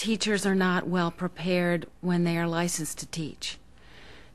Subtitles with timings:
[0.00, 3.58] teachers are not well prepared when they are licensed to teach.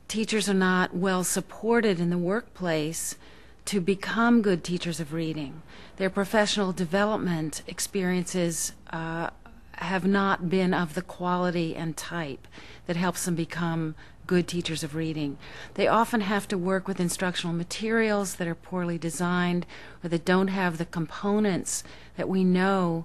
[0.06, 3.16] Teachers are not well supported in the workplace
[3.64, 5.62] to become good teachers of reading.
[5.96, 9.30] Their professional development experiences uh,
[9.72, 12.46] have not been of the quality and type
[12.86, 13.96] that helps them become
[14.28, 15.36] good teachers of reading.
[15.74, 19.66] They often have to work with instructional materials that are poorly designed
[20.04, 21.82] or that don't have the components
[22.16, 23.04] that we know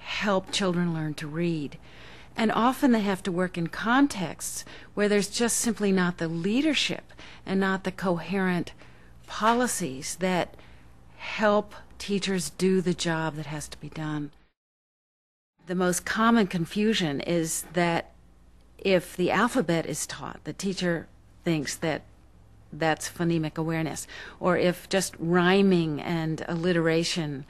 [0.00, 1.78] help children learn to read.
[2.36, 4.64] And often they have to work in contexts
[4.94, 7.12] where there's just simply not the leadership
[7.44, 8.72] and not the coherent
[9.26, 10.56] policies that
[11.16, 14.30] help teachers do the job that has to be done.
[15.66, 18.12] The most common confusion is that
[18.78, 21.06] if the alphabet is taught, the teacher
[21.44, 22.02] thinks that
[22.72, 24.06] that's phonemic awareness,
[24.38, 27.44] or if just rhyming and alliteration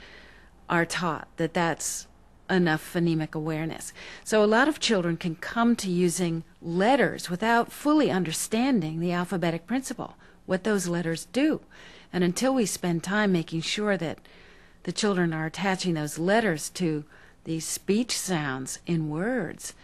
[0.69, 2.07] are taught, that that's
[2.51, 3.93] enough phonemic awareness.
[4.25, 9.67] So a lot of children can come to using letters without fully understanding the alphabetic
[9.67, 11.61] principle, what those letters do.
[12.13, 14.19] And until we spend time making sure that
[14.83, 17.05] the children are attaching those letters to
[17.45, 19.75] these speech sounds in words,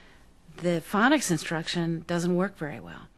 [0.59, 3.09] the phonics instruction doesn't work very well.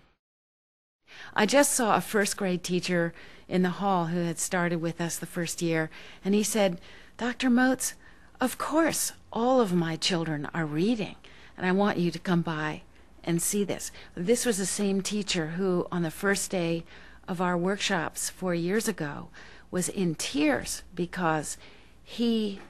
[1.34, 3.14] I just saw a first grade teacher
[3.48, 5.90] in the hall who had started with us the first year,
[6.24, 6.80] and he said,
[7.16, 7.48] Dr.
[7.48, 7.94] Moats,
[8.40, 11.16] of course, all of my children are reading,
[11.56, 12.82] and I want you to come by
[13.24, 13.90] and see this.
[14.14, 16.84] This was the same teacher who, on the first day
[17.26, 19.28] of our workshops four years ago,
[19.70, 21.58] was in tears because
[22.02, 22.60] he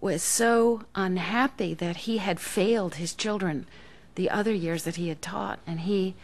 [0.00, 3.66] was so unhappy that he had failed his children
[4.14, 5.58] the other years that he had taught.
[5.66, 6.14] And he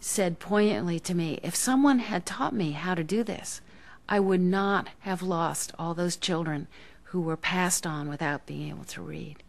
[0.00, 3.60] said poignantly to me, If someone had taught me how to do this,
[4.08, 6.68] I would not have lost all those children
[7.06, 9.42] who were passed on without being able to read.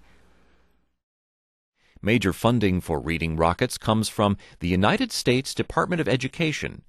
[2.01, 6.83] Major funding for Reading Rockets comes from the United States Department of Education,